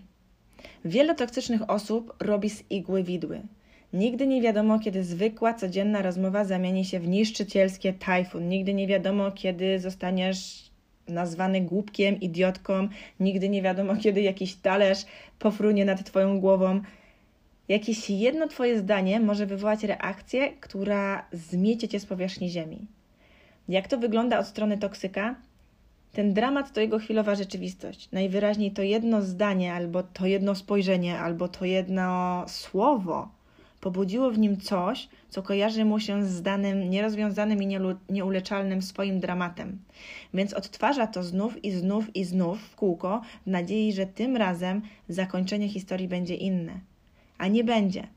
Wiele 0.85 1.15
toksycznych 1.15 1.69
osób 1.69 2.15
robi 2.19 2.49
z 2.49 2.63
igły 2.71 3.03
widły. 3.03 3.41
Nigdy 3.93 4.27
nie 4.27 4.41
wiadomo, 4.41 4.79
kiedy 4.79 5.03
zwykła, 5.03 5.53
codzienna 5.53 6.01
rozmowa 6.01 6.45
zamieni 6.45 6.85
się 6.85 6.99
w 6.99 7.07
niszczycielskie 7.07 7.93
tajfun. 7.93 8.49
Nigdy 8.49 8.73
nie 8.73 8.87
wiadomo, 8.87 9.31
kiedy 9.31 9.79
zostaniesz 9.79 10.69
nazwany 11.07 11.61
głupkiem, 11.61 12.19
idiotką, 12.19 12.87
nigdy 13.19 13.49
nie 13.49 13.61
wiadomo, 13.61 13.95
kiedy 14.03 14.21
jakiś 14.21 14.55
talerz 14.55 15.05
pofrunie 15.39 15.85
nad 15.85 16.03
Twoją 16.03 16.39
głową. 16.39 16.81
Jakieś 17.67 18.09
jedno 18.09 18.47
Twoje 18.47 18.79
zdanie 18.79 19.19
może 19.19 19.45
wywołać 19.45 19.83
reakcję, 19.83 20.49
która 20.59 21.25
zmiecie 21.31 21.87
Cię 21.87 21.99
z 21.99 22.05
powierzchni 22.05 22.49
ziemi. 22.49 22.87
Jak 23.69 23.87
to 23.87 23.97
wygląda 23.97 24.39
od 24.39 24.47
strony 24.47 24.77
toksyka? 24.77 25.35
Ten 26.13 26.33
dramat 26.33 26.73
to 26.73 26.81
jego 26.81 26.99
chwilowa 26.99 27.35
rzeczywistość. 27.35 28.09
Najwyraźniej 28.11 28.71
to 28.71 28.81
jedno 28.81 29.21
zdanie, 29.21 29.73
albo 29.73 30.03
to 30.03 30.25
jedno 30.25 30.55
spojrzenie, 30.55 31.19
albo 31.19 31.47
to 31.47 31.65
jedno 31.65 32.43
słowo 32.47 33.39
pobudziło 33.81 34.31
w 34.31 34.39
nim 34.39 34.57
coś, 34.57 35.09
co 35.29 35.43
kojarzy 35.43 35.85
mu 35.85 35.99
się 35.99 36.25
z 36.25 36.41
danym 36.41 36.89
nierozwiązanym 36.89 37.63
i 37.63 37.77
nieuleczalnym 38.09 38.81
swoim 38.81 39.19
dramatem. 39.19 39.79
Więc 40.33 40.53
odtwarza 40.53 41.07
to 41.07 41.23
znów 41.23 41.63
i 41.63 41.71
znów 41.71 42.15
i 42.15 42.25
znów 42.25 42.61
w 42.61 42.75
kółko, 42.75 43.21
w 43.45 43.49
nadziei, 43.49 43.93
że 43.93 44.05
tym 44.05 44.37
razem 44.37 44.81
zakończenie 45.09 45.69
historii 45.69 46.07
będzie 46.07 46.35
inne. 46.35 46.79
A 47.37 47.47
nie 47.47 47.63
będzie, 47.63 48.07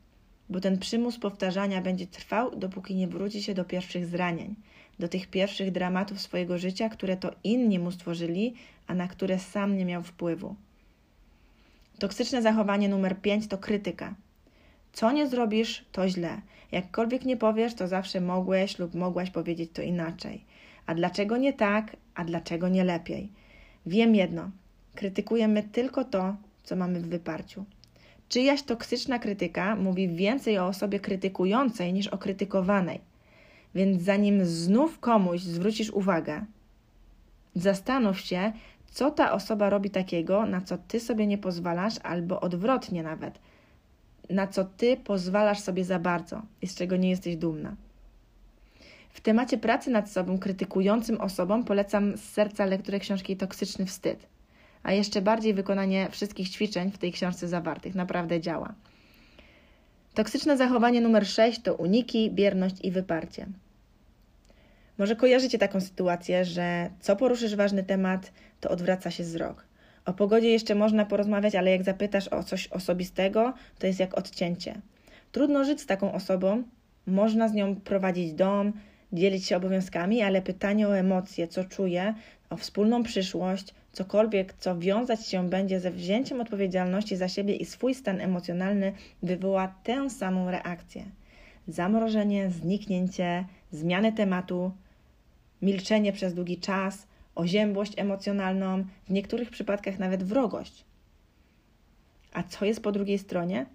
bo 0.50 0.60
ten 0.60 0.78
przymus 0.78 1.18
powtarzania 1.18 1.82
będzie 1.82 2.06
trwał, 2.06 2.56
dopóki 2.56 2.94
nie 2.94 3.08
wróci 3.08 3.42
się 3.42 3.54
do 3.54 3.64
pierwszych 3.64 4.06
zranień, 4.06 4.54
do 5.02 5.08
tych 5.08 5.26
pierwszych 5.26 5.70
dramatów 5.70 6.20
swojego 6.20 6.58
życia, 6.58 6.88
które 6.88 7.16
to 7.16 7.30
inni 7.44 7.78
mu 7.78 7.90
stworzyli, 7.90 8.54
a 8.86 8.94
na 8.94 9.08
które 9.08 9.38
sam 9.38 9.76
nie 9.76 9.84
miał 9.84 10.02
wpływu. 10.02 10.54
Toksyczne 11.98 12.42
zachowanie 12.42 12.88
numer 12.88 13.20
5 13.20 13.46
to 13.46 13.58
krytyka. 13.58 14.14
Co 14.92 15.12
nie 15.12 15.28
zrobisz, 15.28 15.84
to 15.92 16.08
źle. 16.08 16.40
Jakkolwiek 16.72 17.24
nie 17.24 17.36
powiesz, 17.36 17.74
to 17.74 17.88
zawsze 17.88 18.20
mogłeś 18.20 18.78
lub 18.78 18.94
mogłaś 18.94 19.30
powiedzieć 19.30 19.70
to 19.72 19.82
inaczej. 19.82 20.44
A 20.86 20.94
dlaczego 20.94 21.36
nie 21.36 21.52
tak, 21.52 21.96
a 22.14 22.24
dlaczego 22.24 22.68
nie 22.68 22.84
lepiej? 22.84 23.28
Wiem 23.86 24.14
jedno: 24.14 24.50
krytykujemy 24.94 25.62
tylko 25.62 26.04
to, 26.04 26.36
co 26.62 26.76
mamy 26.76 27.00
w 27.00 27.08
wyparciu. 27.08 27.64
Czyjaś 28.28 28.62
toksyczna 28.62 29.18
krytyka 29.18 29.76
mówi 29.76 30.08
więcej 30.08 30.58
o 30.58 30.66
osobie 30.66 31.00
krytykującej 31.00 31.92
niż 31.92 32.06
o 32.08 32.18
krytykowanej. 32.18 33.11
Więc 33.74 34.02
zanim 34.02 34.44
znów 34.44 34.98
komuś 34.98 35.40
zwrócisz 35.40 35.90
uwagę, 35.90 36.44
zastanów 37.54 38.20
się, 38.20 38.52
co 38.86 39.10
ta 39.10 39.32
osoba 39.32 39.70
robi 39.70 39.90
takiego, 39.90 40.46
na 40.46 40.60
co 40.60 40.78
ty 40.78 41.00
sobie 41.00 41.26
nie 41.26 41.38
pozwalasz, 41.38 41.94
albo 42.02 42.40
odwrotnie 42.40 43.02
nawet– 43.02 43.38
na 44.30 44.46
co 44.46 44.64
ty 44.64 44.96
pozwalasz 44.96 45.60
sobie 45.60 45.84
za 45.84 45.98
bardzo 45.98 46.42
i 46.62 46.66
z 46.66 46.74
czego 46.74 46.96
nie 46.96 47.10
jesteś 47.10 47.36
dumna. 47.36 47.76
W 49.10 49.20
temacie 49.20 49.58
pracy 49.58 49.90
nad 49.90 50.10
sobą, 50.10 50.38
krytykującym 50.38 51.20
osobom, 51.20 51.64
polecam 51.64 52.16
z 52.16 52.20
serca 52.20 52.64
lekturę 52.64 53.00
książki 53.00 53.36
Toksyczny 53.36 53.86
Wstyd, 53.86 54.26
a 54.82 54.92
jeszcze 54.92 55.22
bardziej 55.22 55.54
wykonanie 55.54 56.08
wszystkich 56.10 56.48
ćwiczeń 56.48 56.90
w 56.90 56.98
tej 56.98 57.12
książce 57.12 57.48
zawartych. 57.48 57.94
Naprawdę 57.94 58.40
działa. 58.40 58.74
Toksyczne 60.14 60.56
zachowanie 60.56 61.00
numer 61.00 61.26
6 61.26 61.62
to 61.62 61.74
uniki, 61.74 62.30
bierność 62.30 62.76
i 62.82 62.90
wyparcie. 62.90 63.46
Może 65.02 65.16
kojarzycie 65.16 65.58
taką 65.58 65.80
sytuację, 65.80 66.44
że 66.44 66.90
co 67.00 67.16
poruszysz 67.16 67.54
ważny 67.54 67.82
temat, 67.82 68.32
to 68.60 68.70
odwraca 68.70 69.10
się 69.10 69.22
wzrok. 69.22 69.66
O 70.04 70.12
pogodzie 70.12 70.50
jeszcze 70.50 70.74
można 70.74 71.04
porozmawiać, 71.06 71.54
ale 71.54 71.70
jak 71.70 71.82
zapytasz 71.82 72.28
o 72.28 72.42
coś 72.42 72.68
osobistego, 72.68 73.54
to 73.78 73.86
jest 73.86 74.00
jak 74.00 74.18
odcięcie. 74.18 74.80
Trudno 75.32 75.64
żyć 75.64 75.80
z 75.80 75.86
taką 75.86 76.12
osobą, 76.12 76.62
można 77.06 77.48
z 77.48 77.52
nią 77.52 77.76
prowadzić 77.76 78.32
dom, 78.32 78.72
dzielić 79.12 79.46
się 79.46 79.56
obowiązkami, 79.56 80.22
ale 80.22 80.42
pytanie 80.42 80.88
o 80.88 80.98
emocje, 80.98 81.48
co 81.48 81.64
czuje, 81.64 82.14
o 82.50 82.56
wspólną 82.56 83.02
przyszłość, 83.02 83.74
cokolwiek, 83.92 84.54
co 84.58 84.78
wiązać 84.78 85.26
się 85.26 85.48
będzie 85.48 85.80
ze 85.80 85.90
wzięciem 85.90 86.40
odpowiedzialności 86.40 87.16
za 87.16 87.28
siebie 87.28 87.56
i 87.56 87.64
swój 87.64 87.94
stan 87.94 88.20
emocjonalny, 88.20 88.92
wywoła 89.22 89.74
tę 89.84 90.10
samą 90.10 90.50
reakcję. 90.50 91.04
Zamrożenie, 91.68 92.50
zniknięcie, 92.50 93.44
zmianę 93.72 94.12
tematu, 94.12 94.72
milczenie 95.62 96.12
przez 96.12 96.34
długi 96.34 96.58
czas, 96.58 97.06
oziębłość 97.34 97.92
emocjonalną, 97.96 98.84
w 99.08 99.10
niektórych 99.10 99.50
przypadkach 99.50 99.98
nawet 99.98 100.22
wrogość. 100.22 100.84
A 102.32 102.42
co 102.42 102.64
jest 102.64 102.82
po 102.82 102.92
drugiej 102.92 103.18
stronie? 103.18 103.66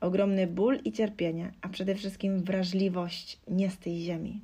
Ogromny 0.00 0.46
ból 0.46 0.78
i 0.84 0.92
cierpienie, 0.92 1.52
a 1.60 1.68
przede 1.68 1.94
wszystkim 1.94 2.42
wrażliwość 2.42 3.38
nie 3.48 3.70
z 3.70 3.78
tej 3.78 4.00
ziemi. 4.00 4.40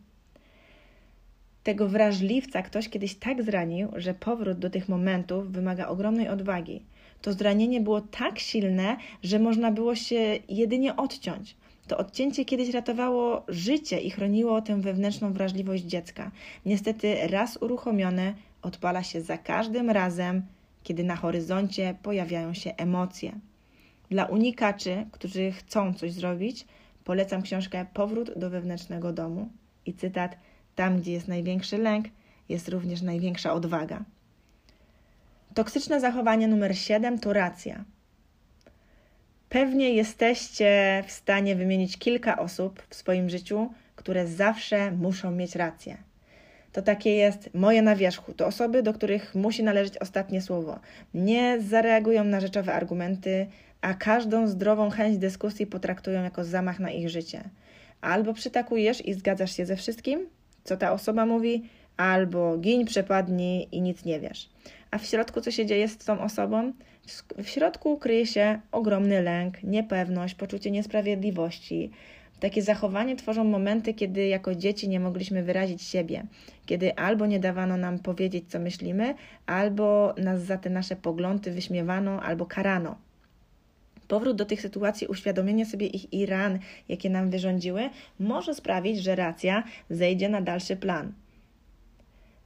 Tego 1.63 1.89
wrażliwca 1.89 2.63
ktoś 2.63 2.89
kiedyś 2.89 3.15
tak 3.15 3.43
zranił, 3.43 3.89
że 3.97 4.15
powrót 4.15 4.59
do 4.59 4.71
tych 4.71 4.89
momentów 4.89 5.53
wymaga 5.53 5.87
ogromnej 5.89 6.29
odwagi. 6.29 6.83
To 7.23 7.33
zranienie 7.33 7.81
było 7.81 8.01
tak 8.01 8.39
silne, 8.39 8.97
że 9.23 9.39
można 9.39 9.71
było 9.71 9.95
się 9.95 10.39
jedynie 10.49 10.97
odciąć. 10.97 11.57
To 11.89 11.99
odcięcie 11.99 12.45
kiedyś 12.45 12.71
ratowało 12.71 13.45
życie 13.49 14.01
i 14.01 14.11
chroniło 14.11 14.63
tę 14.63 14.81
wewnętrzną 14.81 15.33
wrażliwość 15.33 15.83
dziecka. 15.83 16.31
Niestety, 16.67 17.17
raz 17.29 17.57
uruchomione, 17.57 18.35
odpala 18.63 19.03
się 19.03 19.21
za 19.21 19.39
każdym 19.39 19.91
razem, 19.91 20.43
kiedy 20.83 21.05
na 21.05 21.17
horyzoncie 21.17 21.95
pojawiają 22.03 22.55
się 22.55 22.75
emocje. 22.77 23.33
Dla 24.11 24.25
unikaczy, 24.25 25.07
którzy 25.13 25.53
chcą 25.53 25.95
coś 25.95 26.13
zrobić, 26.13 26.67
polecam 27.05 27.43
książkę 27.43 27.87
Powrót 27.95 28.39
do 28.39 28.51
wewnętrznego 28.51 29.13
domu 29.13 29.49
i 29.87 29.95
cytat: 29.95 30.37
Tam, 30.75 31.01
gdzie 31.01 31.13
jest 31.13 31.29
największy 31.29 31.79
lęk, 31.79 32.07
jest 32.49 32.69
również 32.69 33.03
największa 33.03 33.53
odwaga. 33.53 34.05
Toksyczne 35.55 36.01
zachowanie 36.01 36.49
numer 36.49 36.79
7 36.79 37.19
to 37.19 37.33
racja. 37.33 37.85
Pewnie 39.49 39.93
jesteście 39.93 41.05
w 41.07 41.13
stanie 41.13 41.57
wymienić 41.57 41.99
kilka 41.99 42.39
osób 42.39 42.83
w 42.89 42.95
swoim 42.95 43.31
życiu, 43.31 43.71
które 43.97 44.27
zawsze 44.27 44.93
muszą 44.93 45.31
mieć 45.31 45.57
rację. 45.57 45.97
To 46.73 46.83
takie 46.83 47.11
jest 47.11 47.55
moje 47.55 47.83
na 47.83 47.97
wierzchu. 47.97 48.33
To 48.33 48.47
osoby, 48.47 48.83
do 48.83 48.93
których 48.93 49.35
musi 49.35 49.63
należeć 49.63 49.99
ostatnie 49.99 50.43
słowo. 50.43 50.81
Nie 51.15 51.61
zareagują 51.61 52.25
na 52.25 52.41
rzeczowe 52.41 52.75
argumenty, 52.75 53.47
a 53.81 53.95
każdą 53.95 54.47
zdrową 54.47 54.91
chęć 54.91 55.19
dyskusji 55.19 55.67
potraktują 55.67 56.23
jako 56.23 56.45
zamach 56.45 56.81
na 56.81 56.91
ich 56.91 57.09
życie. 57.09 57.43
Albo 58.01 58.35
przytakujesz 58.35 59.07
i 59.07 59.15
zgadzasz 59.15 59.57
się 59.57 59.67
ze 59.67 59.77
wszystkim, 59.77 60.27
co 60.65 60.77
ta 60.77 60.93
osoba 60.93 61.27
mówi, 61.27 61.69
albo 61.97 62.59
gin, 62.59 62.87
przepadnij 62.87 63.69
i 63.73 63.81
nic 63.81 64.05
nie 64.05 64.21
wiesz. 64.21 64.51
A 64.93 64.99
w 64.99 65.07
środku 65.07 65.41
co 65.41 65.51
się 65.51 65.67
dzieje 65.67 65.89
z 65.89 65.97
tą 65.97 66.21
osobą? 66.21 66.73
W 67.39 67.49
środku 67.49 67.99
kryje 67.99 68.27
się 68.27 68.61
ogromny 68.73 69.23
lęk, 69.23 69.63
niepewność, 69.63 70.35
poczucie 70.35 70.71
niesprawiedliwości. 70.71 71.91
Takie 72.41 72.63
zachowanie 72.63 73.17
tworzą 73.17 73.45
momenty, 73.45 73.95
kiedy 73.95 74.27
jako 74.27 74.55
dzieci 74.55 74.89
nie 74.89 75.01
mogliśmy 75.01 75.43
wyrazić 75.43 75.83
siebie, 75.83 76.27
kiedy 76.67 76.97
albo 76.97 77.27
nie 77.27 77.41
dawano 77.41 77.77
nam 77.77 77.99
powiedzieć, 77.99 78.45
co 78.49 78.59
myślimy, 78.59 79.15
albo 79.47 80.15
nas 80.19 80.43
za 80.43 80.59
te 80.59 80.71
nasze 80.71 80.97
poglądy 80.97 81.51
wyśmiewano 81.51 82.23
albo 82.23 82.47
karano. 82.47 82.99
Powrót 84.09 84.37
do 84.37 84.45
tych 84.45 84.61
sytuacji, 84.61 85.07
uświadomienie 85.07 85.67
sobie 85.67 85.87
ich 85.87 86.13
i 86.13 86.27
ran, 86.27 86.59
jakie 86.89 87.11
nam 87.11 87.31
wyrządziły, 87.31 87.91
może 88.21 88.55
sprawić, 88.55 89.03
że 89.03 89.17
racja 89.17 89.63
zejdzie 89.91 90.29
na 90.29 90.41
dalszy 90.41 90.77
plan. 90.77 91.13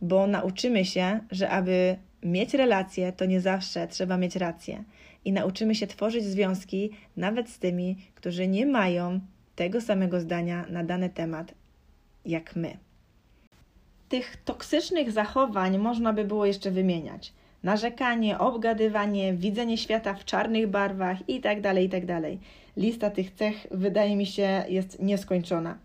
Bo 0.00 0.26
nauczymy 0.26 0.84
się, 0.84 1.20
że 1.30 1.50
aby 1.50 1.96
mieć 2.26 2.54
relacje, 2.54 3.12
to 3.12 3.24
nie 3.24 3.40
zawsze 3.40 3.88
trzeba 3.88 4.16
mieć 4.16 4.36
rację. 4.36 4.84
I 5.24 5.32
nauczymy 5.32 5.74
się 5.74 5.86
tworzyć 5.86 6.24
związki 6.24 6.90
nawet 7.16 7.50
z 7.50 7.58
tymi, 7.58 7.96
którzy 8.14 8.48
nie 8.48 8.66
mają 8.66 9.20
tego 9.56 9.80
samego 9.80 10.20
zdania 10.20 10.66
na 10.68 10.84
dany 10.84 11.10
temat 11.10 11.54
jak 12.26 12.56
my. 12.56 12.76
Tych 14.08 14.36
toksycznych 14.44 15.12
zachowań 15.12 15.78
można 15.78 16.12
by 16.12 16.24
było 16.24 16.46
jeszcze 16.46 16.70
wymieniać. 16.70 17.32
Narzekanie, 17.62 18.38
obgadywanie, 18.38 19.34
widzenie 19.34 19.78
świata 19.78 20.14
w 20.14 20.24
czarnych 20.24 20.68
barwach 20.68 21.28
itd., 21.28 21.62
tak 21.62 21.78
itd. 21.78 22.20
Tak 22.22 22.38
Lista 22.76 23.10
tych 23.10 23.30
cech 23.30 23.66
wydaje 23.70 24.16
mi 24.16 24.26
się 24.26 24.64
jest 24.68 25.02
nieskończona. 25.02 25.78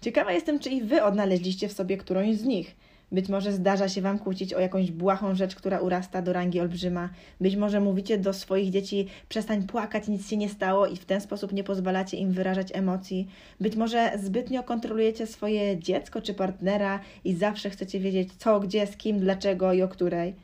Ciekawa 0.00 0.32
jestem, 0.32 0.58
czy 0.58 0.70
i 0.70 0.82
Wy 0.82 1.02
odnaleźliście 1.02 1.68
w 1.68 1.72
sobie 1.72 1.96
którąś 1.96 2.36
z 2.36 2.44
nich. 2.44 2.76
Być 3.12 3.28
może 3.28 3.52
zdarza 3.52 3.88
się 3.88 4.02
Wam 4.02 4.18
kłócić 4.18 4.54
o 4.54 4.60
jakąś 4.60 4.90
błahą 4.92 5.34
rzecz, 5.34 5.54
która 5.54 5.80
urasta 5.80 6.22
do 6.22 6.32
rangi 6.32 6.60
olbrzyma. 6.60 7.08
Być 7.40 7.56
może 7.56 7.80
mówicie 7.80 8.18
do 8.18 8.32
swoich 8.32 8.70
dzieci, 8.70 9.06
przestań 9.28 9.62
płakać, 9.62 10.08
nic 10.08 10.28
się 10.28 10.36
nie 10.36 10.48
stało 10.48 10.86
i 10.86 10.96
w 10.96 11.04
ten 11.04 11.20
sposób 11.20 11.52
nie 11.52 11.64
pozwalacie 11.64 12.16
im 12.16 12.32
wyrażać 12.32 12.68
emocji. 12.72 13.28
Być 13.60 13.76
może 13.76 14.12
zbytnio 14.18 14.62
kontrolujecie 14.62 15.26
swoje 15.26 15.78
dziecko 15.78 16.22
czy 16.22 16.34
partnera 16.34 17.00
i 17.24 17.34
zawsze 17.34 17.70
chcecie 17.70 18.00
wiedzieć 18.00 18.28
co, 18.38 18.60
gdzie, 18.60 18.86
z 18.86 18.96
kim, 18.96 19.18
dlaczego 19.18 19.72
i 19.72 19.82
o 19.82 19.88
której. 19.88 20.34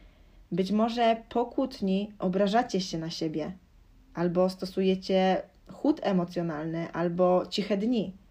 Być 0.53 0.73
może 0.73 1.17
po 1.29 1.47
kłótni 1.47 2.11
obrażacie 2.19 2.81
się 2.81 2.99
na 2.99 3.11
siebie, 3.11 3.53
albo 4.15 4.51
stosujecie 4.51 5.43
chód 5.67 6.01
emocjonalny, 6.03 6.93
albo 6.93 7.47
ciche 7.51 7.77
dni. 7.77 8.22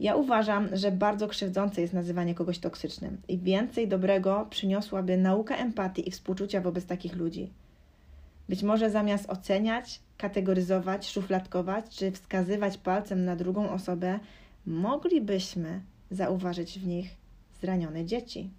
Ja 0.00 0.16
uważam, 0.16 0.76
że 0.76 0.92
bardzo 0.92 1.28
krzywdzące 1.28 1.80
jest 1.80 1.94
nazywanie 1.94 2.34
kogoś 2.34 2.58
toksycznym 2.58 3.22
i 3.28 3.38
więcej 3.38 3.88
dobrego 3.88 4.46
przyniosłaby 4.50 5.16
nauka 5.16 5.56
empatii 5.56 6.08
i 6.08 6.10
współczucia 6.10 6.60
wobec 6.60 6.86
takich 6.86 7.16
ludzi. 7.16 7.50
Być 8.48 8.62
może 8.62 8.90
zamiast 8.90 9.30
oceniać, 9.30 10.00
kategoryzować, 10.18 11.10
szufladkować 11.10 11.96
czy 11.96 12.10
wskazywać 12.10 12.78
palcem 12.78 13.24
na 13.24 13.36
drugą 13.36 13.70
osobę, 13.70 14.18
moglibyśmy 14.66 15.80
zauważyć 16.10 16.78
w 16.78 16.86
nich 16.86 17.16
zranione 17.60 18.04
dzieci. 18.04 18.50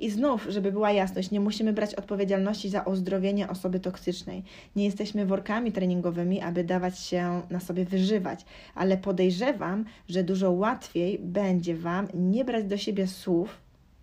I 0.00 0.10
znów, 0.10 0.46
żeby 0.48 0.72
była 0.72 0.92
jasność, 0.92 1.30
nie 1.30 1.40
musimy 1.40 1.72
brać 1.72 1.94
odpowiedzialności 1.94 2.68
za 2.68 2.84
ozdrowienie 2.84 3.48
osoby 3.48 3.80
toksycznej. 3.80 4.42
Nie 4.76 4.84
jesteśmy 4.84 5.26
workami 5.26 5.72
treningowymi, 5.72 6.40
aby 6.40 6.64
dawać 6.64 6.98
się 6.98 7.42
na 7.50 7.60
sobie 7.60 7.84
wyżywać, 7.84 8.44
ale 8.74 8.96
podejrzewam, 8.96 9.84
że 10.08 10.24
dużo 10.24 10.52
łatwiej 10.52 11.18
będzie 11.18 11.76
Wam 11.76 12.08
nie 12.14 12.44
brać 12.44 12.64
do 12.64 12.76
siebie 12.76 13.06
słów 13.06 13.60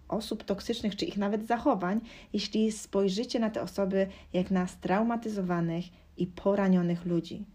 osób 0.08 0.44
toksycznych, 0.44 0.96
czy 0.96 1.06
ich 1.06 1.18
nawet 1.18 1.48
zachowań, 1.48 2.02
jeśli 2.34 2.72
spojrzycie 2.72 3.40
na 3.40 3.50
te 3.50 3.62
osoby 3.62 4.08
jak 4.34 4.52
na 4.52 4.68
straumatyzowanych 4.68 5.86
i 6.18 6.28
poranionych 6.28 7.06
ludzi. 7.06 7.46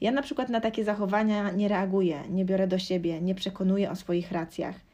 Ja 0.00 0.12
na 0.12 0.22
przykład 0.22 0.48
na 0.48 0.60
takie 0.60 0.84
zachowania 0.84 1.50
nie 1.50 1.68
reaguję, 1.68 2.22
nie 2.30 2.44
biorę 2.44 2.66
do 2.66 2.78
siebie, 2.78 3.20
nie 3.20 3.34
przekonuję 3.34 3.90
o 3.90 3.96
swoich 3.96 4.32
racjach. 4.32 4.87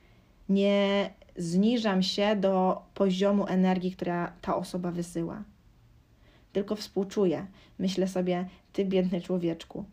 Nie 0.49 1.11
zniżam 1.37 2.03
się 2.03 2.37
do 2.37 2.83
poziomu 2.95 3.47
energii, 3.47 3.93
która 3.93 4.33
ta 4.41 4.57
osoba 4.57 4.91
wysyła. 4.91 5.43
Tylko 6.53 6.77
współczuję. 6.77 7.47
Myślę 7.79 8.09
sobie, 8.09 8.49
ty 8.73 8.85
biedny 8.85 9.21
człowieczku. 9.21 9.85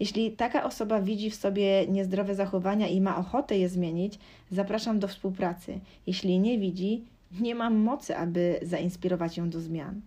Jeśli 0.00 0.32
taka 0.32 0.64
osoba 0.64 1.00
widzi 1.00 1.30
w 1.30 1.34
sobie 1.34 1.86
niezdrowe 1.86 2.34
zachowania 2.34 2.88
i 2.88 3.00
ma 3.00 3.16
ochotę 3.16 3.58
je 3.58 3.68
zmienić, 3.68 4.18
zapraszam 4.50 4.98
do 4.98 5.08
współpracy. 5.08 5.80
Jeśli 6.06 6.38
nie 6.38 6.58
widzi, 6.58 7.04
nie 7.40 7.54
mam 7.54 7.76
mocy, 7.76 8.16
aby 8.16 8.60
zainspirować 8.62 9.36
ją 9.36 9.50
do 9.50 9.60
zmian. 9.60 10.00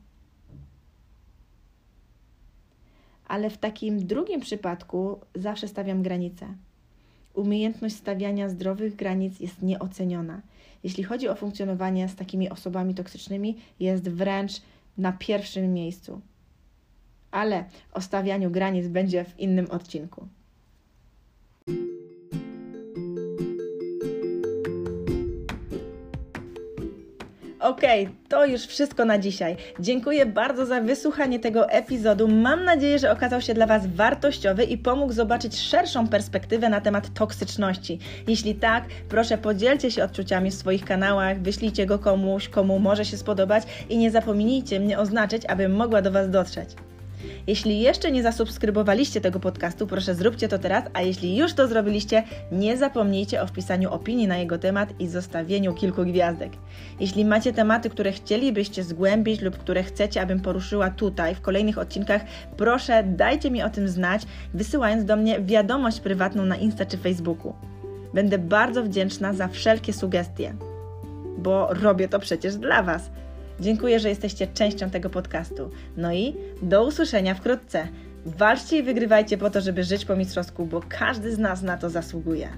Ale 3.28 3.50
w 3.50 3.58
takim 3.58 4.08
drugim 4.08 4.41
przypadku 4.41 5.19
zawsze 5.36 5.67
stawiam 5.67 6.04
granice 6.04 6.48
umiejętność 7.34 7.96
stawiania 7.96 8.50
zdrowych 8.50 8.96
granic 8.96 9.39
jest 9.39 9.62
nieoceniona. 9.62 10.41
Jeśli 10.84 11.04
chodzi 11.04 11.28
o 11.28 11.36
funkcjonowanie 11.36 12.10
z 12.10 12.15
takimi 12.15 12.50
osobami 12.50 12.96
toksycznymi, 12.96 13.58
jest 13.80 14.10
wręcz 14.10 14.62
na 14.98 15.12
pierwszym 15.12 15.74
miejscu. 15.74 16.22
Ale 17.32 17.65
o 17.91 18.02
stawianiu 18.02 18.52
granic 18.52 18.88
będzie 18.88 19.24
w 19.24 19.39
innym 19.39 19.72
odcinku. 19.72 20.28
Okej, 27.63 28.04
okay, 28.04 28.15
to 28.30 28.45
już 28.45 28.62
wszystko 28.62 29.06
na 29.06 29.17
dzisiaj. 29.17 29.56
Dziękuję 29.80 30.26
bardzo 30.26 30.65
za 30.65 30.82
wysłuchanie 30.82 31.39
tego 31.39 31.69
epizodu. 31.69 32.28
Mam 32.28 32.63
nadzieję, 32.63 32.99
że 32.99 33.12
okazał 33.12 33.41
się 33.41 33.54
dla 33.54 33.65
Was 33.65 33.88
wartościowy 33.88 34.63
i 34.63 34.78
pomógł 34.78 35.13
zobaczyć 35.13 35.60
szerszą 35.60 36.08
perspektywę 36.08 36.69
na 36.69 36.82
temat 36.82 37.13
toksyczności. 37.13 37.99
Jeśli 38.28 38.56
tak, 38.56 38.84
proszę 39.10 39.38
podzielcie 39.38 39.91
się 39.91 40.04
odczuciami 40.04 40.52
w 40.52 40.54
swoich 40.54 40.86
kanałach, 40.86 41.41
wyślijcie 41.41 41.86
go 41.86 41.99
komuś, 41.99 42.49
komu 42.49 42.80
może 42.80 43.06
się 43.06 43.17
spodobać 43.17 43.63
i 43.89 43.97
nie 43.97 44.12
zapomnijcie 44.12 44.80
mnie 44.80 44.99
oznaczyć, 44.99 45.45
abym 45.45 45.76
mogła 45.76 46.02
do 46.02 46.12
Was 46.12 46.30
dotrzeć. 46.30 46.69
Jeśli 47.48 47.80
jeszcze 47.80 48.12
nie 48.12 48.24
zasubskrybowaliście 48.24 49.22
tego 49.22 49.40
podcastu, 49.40 49.88
proszę 49.88 50.16
zróbcie 50.16 50.48
to 50.48 50.60
teraz, 50.60 50.84
a 50.94 51.02
jeśli 51.02 51.38
już 51.38 51.54
to 51.54 51.68
zrobiliście, 51.68 52.24
nie 52.52 52.78
zapomnijcie 52.78 53.42
o 53.42 53.48
wpisaniu 53.48 53.92
opinii 53.92 54.28
na 54.28 54.38
jego 54.38 54.58
temat 54.58 54.90
i 55.00 55.08
zostawieniu 55.08 55.74
kilku 55.74 56.06
gwiazdek. 56.06 56.52
Jeśli 57.00 57.26
macie 57.26 57.54
tematy, 57.54 57.90
które 57.90 58.12
chcielibyście 58.12 58.84
zgłębić 58.84 59.42
lub 59.42 59.58
które 59.58 59.84
chcecie, 59.84 60.22
abym 60.22 60.40
poruszyła 60.40 60.90
tutaj 60.90 61.36
w 61.36 61.42
kolejnych 61.42 61.78
odcinkach, 61.78 62.22
proszę 62.58 63.04
dajcie 63.04 63.52
mi 63.52 63.64
o 63.64 63.70
tym 63.70 63.88
znać, 63.88 64.22
wysyłając 64.54 65.06
do 65.06 65.16
mnie 65.16 65.42
wiadomość 65.42 66.00
prywatną 66.00 66.46
na 66.46 66.56
Insta 66.56 66.86
czy 66.86 66.98
Facebooku. 66.98 67.54
Będę 68.14 68.38
bardzo 68.38 68.84
wdzięczna 68.84 69.34
za 69.34 69.48
wszelkie 69.48 69.94
sugestie, 69.94 70.56
bo 71.38 71.74
robię 71.74 72.08
to 72.08 72.20
przecież 72.20 72.56
dla 72.56 72.84
Was. 72.84 73.12
Dziękuję, 73.60 74.00
że 74.00 74.10
jesteście 74.10 74.48
częścią 74.48 74.89
tego 74.89 75.10
podcastu. 75.10 75.72
No 75.98 76.13
i 76.13 76.36
do 76.62 76.86
usłyszenia 76.86 77.36
wkrótce. 77.36 77.88
Walczcie 78.26 78.78
i 78.78 78.84
wygrywajcie 78.84 79.38
po 79.38 79.50
to, 79.50 79.62
żeby 79.62 79.84
żyć 79.84 80.06
po 80.06 80.16
mistrzowsku, 80.16 80.66
bo 80.66 80.82
każdy 80.89 81.36
z 81.36 81.39
nas 81.39 81.62
na 81.62 81.78
to 81.78 81.89
zasługuje. 81.89 82.50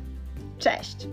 Cześć! 0.59 1.07